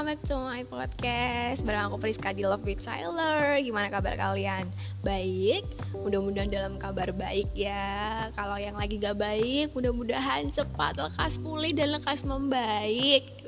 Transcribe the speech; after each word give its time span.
to 0.00 0.32
my 0.32 0.64
podcast. 0.64 1.60
Bareng 1.60 1.92
aku 1.92 2.00
Priska 2.00 2.32
di 2.32 2.40
Love 2.48 2.64
with 2.64 2.80
Tyler. 2.80 3.60
Gimana 3.60 3.92
kabar 3.92 4.16
kalian? 4.16 4.64
Baik? 5.04 5.60
Mudah-mudahan 5.92 6.48
dalam 6.48 6.80
kabar 6.80 7.12
baik 7.12 7.52
ya. 7.52 8.24
Kalau 8.32 8.56
yang 8.56 8.80
lagi 8.80 8.96
gak 8.96 9.20
baik 9.20 9.76
Mudah-mudahan 9.76 10.48
cepat 10.48 10.96
lekas 10.96 11.36
pulih 11.44 11.76
dan 11.76 11.92
lekas 11.92 12.24
membaik. 12.24 13.28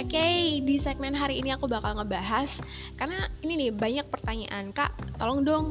Oke, 0.00 0.16
okay, 0.16 0.64
di 0.64 0.80
segmen 0.80 1.12
hari 1.12 1.44
ini 1.44 1.52
aku 1.52 1.68
bakal 1.68 2.00
ngebahas 2.00 2.64
Karena 2.96 3.28
ini 3.44 3.68
nih 3.68 3.70
banyak 3.76 4.08
pertanyaan. 4.08 4.72
Kak, 4.72 4.96
tolong 5.20 5.44
dong 5.44 5.66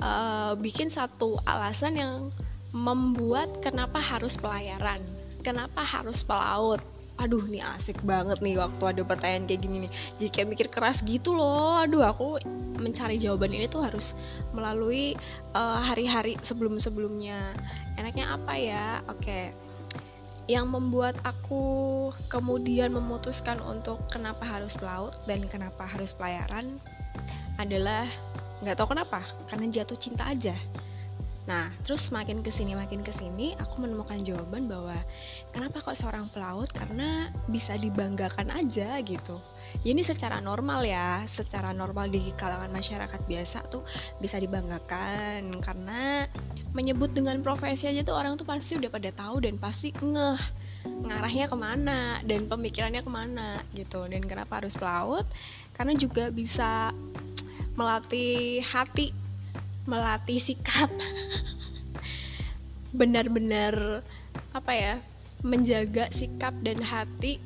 uh, 0.00 0.56
Bikin 0.56 0.88
satu 0.88 1.36
alasan 1.44 2.00
yang 2.00 2.32
membuat 2.72 3.60
kenapa 3.60 4.00
harus 4.00 4.40
pelayaran 4.40 5.04
Kenapa 5.44 5.84
harus 5.84 6.24
pelaut 6.24 6.80
aduh 7.16 7.44
nih 7.48 7.64
asik 7.76 8.04
banget 8.04 8.44
nih 8.44 8.60
waktu 8.60 8.82
ada 8.84 9.02
pertanyaan 9.02 9.48
kayak 9.48 9.60
gini 9.64 9.76
nih. 9.88 9.92
Jadi 10.20 10.28
kayak 10.32 10.48
mikir 10.52 10.66
keras 10.68 11.00
gitu 11.00 11.32
loh. 11.32 11.80
Aduh 11.80 12.04
aku 12.04 12.40
mencari 12.76 13.16
jawaban 13.16 13.52
ini 13.56 13.66
tuh 13.66 13.84
harus 13.84 14.12
melalui 14.52 15.16
uh, 15.56 15.80
hari-hari 15.80 16.36
sebelum-sebelumnya. 16.40 17.40
Enaknya 17.96 18.36
apa 18.36 18.54
ya? 18.56 19.00
Oke. 19.08 19.24
Okay. 19.24 19.44
yang 20.46 20.70
membuat 20.70 21.18
aku 21.26 22.06
kemudian 22.30 22.94
memutuskan 22.94 23.58
untuk 23.66 23.98
kenapa 24.06 24.46
harus 24.46 24.78
pelaut 24.78 25.10
dan 25.26 25.42
kenapa 25.50 25.82
harus 25.82 26.14
pelayaran 26.14 26.78
adalah 27.58 28.06
nggak 28.62 28.78
tahu 28.78 28.94
kenapa 28.94 29.26
karena 29.50 29.66
jatuh 29.68 29.98
cinta 29.98 30.22
aja 30.30 30.54
Nah, 31.46 31.70
terus 31.86 32.10
makin 32.10 32.42
ke 32.42 32.50
sini 32.50 32.74
makin 32.74 33.06
ke 33.06 33.14
sini, 33.14 33.54
aku 33.62 33.78
menemukan 33.78 34.18
jawaban 34.26 34.66
bahwa 34.66 34.98
kenapa 35.54 35.78
kok 35.78 35.94
seorang 35.94 36.26
pelaut? 36.34 36.66
Karena 36.74 37.30
bisa 37.46 37.78
dibanggakan 37.78 38.50
aja 38.50 38.98
gitu. 39.06 39.38
Ini 39.86 40.02
secara 40.02 40.42
normal 40.42 40.82
ya, 40.82 41.22
secara 41.30 41.70
normal 41.70 42.10
di 42.10 42.18
kalangan 42.34 42.70
masyarakat 42.74 43.20
biasa 43.30 43.70
tuh 43.70 43.86
bisa 44.18 44.42
dibanggakan. 44.42 45.62
Karena 45.62 46.26
menyebut 46.74 47.14
dengan 47.14 47.38
profesi 47.46 47.86
aja 47.86 48.02
tuh 48.02 48.18
orang 48.18 48.34
tuh 48.34 48.46
pasti 48.46 48.74
udah 48.74 48.90
pada 48.90 49.14
tahu 49.14 49.46
dan 49.46 49.54
pasti 49.62 49.94
ngeh 49.94 50.66
ngarahnya 50.86 51.50
ke 51.50 51.56
mana 51.58 52.22
dan 52.26 52.50
pemikirannya 52.50 53.06
ke 53.06 53.10
mana 53.10 53.62
gitu. 53.78 54.02
Dan 54.10 54.26
kenapa 54.26 54.58
harus 54.58 54.74
pelaut? 54.74 55.26
Karena 55.78 55.94
juga 55.94 56.34
bisa 56.34 56.90
melatih 57.78 58.64
hati 58.66 59.25
melatih 59.86 60.42
sikap. 60.42 60.90
Benar-benar 63.00 64.04
apa 64.52 64.72
ya 64.74 64.94
menjaga 65.46 66.10
sikap 66.12 66.52
dan 66.60 66.82
hati 66.82 67.38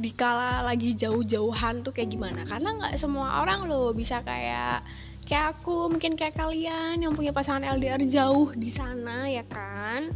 dikala 0.00 0.64
lagi 0.64 0.96
jauh-jauhan 0.96 1.84
tuh 1.84 1.92
kayak 1.92 2.14
gimana? 2.14 2.46
Karena 2.48 2.72
nggak 2.78 2.94
semua 2.96 3.42
orang 3.44 3.68
loh 3.68 3.92
bisa 3.92 4.24
kayak 4.24 4.80
kayak 5.26 5.58
aku 5.58 5.88
mungkin 5.92 6.18
kayak 6.18 6.34
kalian 6.34 6.98
yang 6.98 7.12
punya 7.14 7.30
pasangan 7.30 7.62
LDR 7.62 8.00
jauh 8.06 8.54
di 8.56 8.70
sana 8.72 9.28
ya 9.28 9.44
kan? 9.44 10.08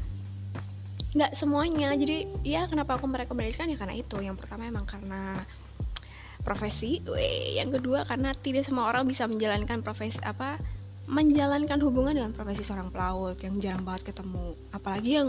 Nggak 1.17 1.33
semuanya. 1.33 1.93
Jadi 1.97 2.29
ya 2.45 2.69
kenapa 2.69 3.01
aku 3.01 3.09
merekomendasikan? 3.09 3.73
Ya 3.73 3.77
karena 3.81 3.97
itu. 3.97 4.21
Yang 4.21 4.45
pertama 4.45 4.69
emang 4.69 4.85
karena 4.85 5.45
profesi, 6.47 7.03
Weh, 7.11 7.59
yang 7.59 7.75
kedua 7.75 8.07
karena 8.07 8.31
tidak 8.39 8.63
semua 8.63 8.87
orang 8.87 9.03
bisa 9.03 9.27
menjalankan 9.27 9.83
profesi 9.83 10.23
apa 10.23 10.63
menjalankan 11.07 11.79
hubungan 11.87 12.19
dengan 12.19 12.33
profesi 12.35 12.67
seorang 12.67 12.91
pelaut 12.91 13.39
yang 13.39 13.57
jarang 13.63 13.87
banget 13.87 14.11
ketemu. 14.11 14.59
Apalagi 14.75 15.11
yang 15.23 15.29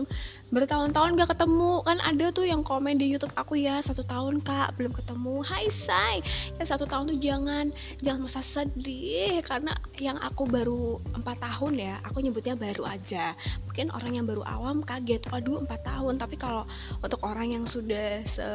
bertahun-tahun 0.50 1.18
gak 1.22 1.38
ketemu. 1.38 1.86
Kan 1.86 1.98
ada 2.02 2.26
tuh 2.34 2.46
yang 2.50 2.66
komen 2.66 2.98
di 2.98 3.14
YouTube 3.14 3.34
aku 3.38 3.62
ya 3.62 3.78
satu 3.82 4.02
tahun 4.02 4.42
kak 4.42 4.74
belum 4.78 4.94
ketemu. 4.94 5.46
Hai 5.46 5.70
say 5.70 6.26
ya 6.58 6.64
satu 6.66 6.90
tahun 6.90 7.14
tuh 7.14 7.20
jangan 7.22 7.70
jangan 8.02 8.26
masa 8.26 8.42
sedih. 8.42 9.38
Karena 9.46 9.74
yang 10.02 10.18
aku 10.18 10.50
baru 10.50 10.98
empat 11.14 11.46
tahun 11.46 11.78
ya 11.78 11.96
aku 12.02 12.26
nyebutnya 12.26 12.58
baru 12.58 12.90
aja. 12.90 13.38
Mungkin 13.70 13.94
orang 13.94 14.18
yang 14.18 14.26
baru 14.26 14.42
awam 14.50 14.82
kaget 14.82 15.30
waduh 15.30 15.62
empat 15.62 15.86
tahun. 15.86 16.18
Tapi 16.18 16.36
kalau 16.42 16.66
untuk 17.06 17.22
orang 17.22 17.54
yang 17.54 17.64
sudah 17.70 18.26
se 18.26 18.50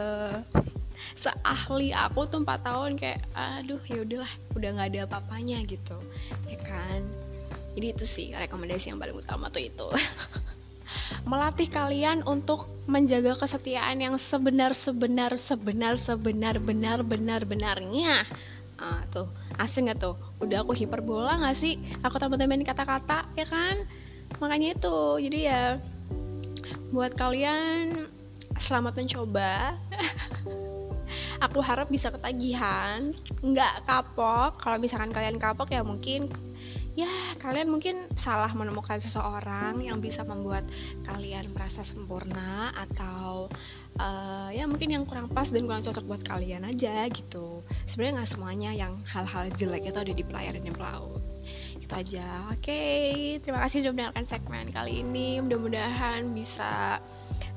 seahli 1.16 1.94
aku 1.94 2.26
tuh 2.28 2.42
empat 2.42 2.66
tahun 2.66 2.98
kayak 2.98 3.20
aduh 3.34 3.80
ya 3.88 4.04
udahlah 4.04 4.32
udah 4.56 4.68
nggak 4.76 4.88
ada 4.92 5.00
apa-apanya 5.08 5.58
gitu. 5.66 5.96
Ya 6.48 6.58
kan? 6.62 7.06
Jadi 7.72 7.86
itu 7.96 8.04
sih 8.04 8.26
rekomendasi 8.36 8.92
yang 8.92 9.00
paling 9.00 9.16
utama 9.16 9.48
tuh 9.48 9.64
itu. 9.64 9.88
Melatih 11.30 11.72
kalian 11.72 12.20
untuk 12.28 12.68
menjaga 12.84 13.38
kesetiaan 13.38 13.96
yang 13.96 14.14
sebenar 14.20 14.76
sebenar 14.76 15.40
sebenar 15.40 15.96
sebenar 15.96 16.60
benar 16.60 17.00
benar 17.00 17.40
benarnya. 17.48 18.28
Ah, 18.82 19.00
tuh. 19.08 19.30
Asing 19.56 19.88
gak 19.88 20.02
tuh? 20.02 20.18
Udah 20.42 20.66
aku 20.66 20.74
hiperbola 20.74 21.38
gak 21.38 21.56
sih? 21.56 21.78
Aku 22.02 22.18
tambah-tambahin 22.18 22.66
kata-kata 22.66 23.24
ya 23.38 23.46
kan? 23.46 23.86
Makanya 24.42 24.74
itu. 24.74 24.98
Jadi 25.22 25.38
ya 25.46 25.78
buat 26.92 27.16
kalian 27.16 28.04
selamat 28.60 29.00
mencoba 29.00 29.80
aku 31.40 31.58
harap 31.64 31.88
bisa 31.88 32.12
ketagihan. 32.12 33.10
Nggak 33.40 33.86
kapok. 33.88 34.60
Kalau 34.60 34.76
misalkan 34.78 35.10
kalian 35.10 35.36
kapok 35.40 35.70
ya 35.72 35.82
mungkin 35.84 36.30
ya 36.92 37.08
kalian 37.40 37.72
mungkin 37.72 38.04
salah 38.20 38.52
menemukan 38.52 39.00
seseorang 39.00 39.80
yang 39.80 39.96
bisa 40.04 40.28
membuat 40.28 40.60
kalian 41.08 41.48
merasa 41.56 41.80
sempurna 41.80 42.68
atau 42.76 43.48
uh, 43.96 44.52
ya 44.52 44.68
mungkin 44.68 44.92
yang 44.92 45.04
kurang 45.08 45.32
pas 45.32 45.48
dan 45.48 45.64
kurang 45.64 45.80
cocok 45.80 46.04
buat 46.04 46.22
kalian 46.24 46.68
aja 46.68 47.08
gitu. 47.08 47.64
Sebenarnya 47.88 48.22
nggak 48.22 48.30
semuanya 48.30 48.70
yang 48.76 48.92
hal-hal 49.08 49.48
jelek 49.56 49.88
itu 49.88 49.98
ada 49.98 50.12
di 50.12 50.24
pelayaran 50.24 50.62
yang 50.62 50.76
pelaut. 50.76 51.20
Itu 51.80 51.92
aja. 51.96 52.52
Oke 52.52 52.60
okay, 52.60 53.12
terima 53.40 53.64
kasih 53.64 53.88
sudah 53.88 53.92
mendengarkan 53.96 54.26
segmen 54.28 54.68
kali 54.68 55.00
ini. 55.00 55.40
Mudah-mudahan 55.40 56.28
bisa 56.36 57.00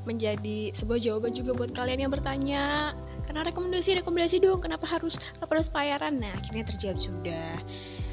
menjadi 0.05 0.71
sebuah 0.71 0.99
jawaban 1.01 1.33
juga 1.33 1.51
buat 1.53 1.71
kalian 1.73 2.07
yang 2.07 2.13
bertanya. 2.13 2.93
Karena 3.25 3.41
rekomendasi 3.49 4.01
rekomendasi 4.05 4.37
dong 4.39 4.61
kenapa 4.61 4.85
harus 4.85 5.17
kenapa 5.17 5.57
harus 5.57 5.69
bayaran 5.73 6.21
nah 6.21 6.31
akhirnya 6.37 6.65
terjawab 6.69 6.97
sudah. 7.01 7.51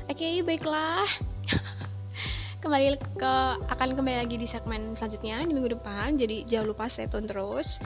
Oke 0.09 0.25
okay, 0.25 0.35
baiklah. 0.41 1.07
Kembali 2.63 2.97
ke 3.19 3.35
akan 3.69 3.89
kembali 3.99 4.19
lagi 4.25 4.37
di 4.39 4.49
segmen 4.49 4.97
selanjutnya 4.97 5.45
di 5.45 5.53
minggu 5.53 5.77
depan. 5.77 6.17
Jadi 6.17 6.49
jangan 6.49 6.67
lupa 6.73 6.89
stay 6.89 7.07
tune 7.07 7.29
terus. 7.29 7.79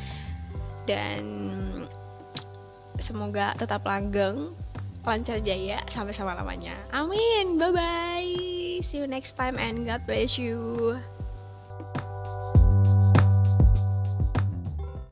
Dan 0.86 1.22
semoga 3.02 3.52
tetap 3.58 3.82
langgeng 3.82 4.54
lancar 5.02 5.42
jaya 5.42 5.82
sampai 5.90 6.14
sama 6.14 6.38
lamanya. 6.38 6.74
Amin. 6.94 7.58
Bye 7.58 7.72
bye 7.74 8.56
see 8.82 8.98
you 8.98 9.06
next 9.06 9.36
time 9.36 9.56
and 9.58 9.86
God 9.86 10.04
bless 10.06 10.38
you 10.38 10.98